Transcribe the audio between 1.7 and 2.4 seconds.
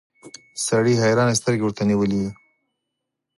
نيولې وې.